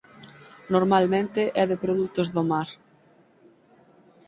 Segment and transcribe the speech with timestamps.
[0.73, 2.69] Normalmente é de produtos do mar.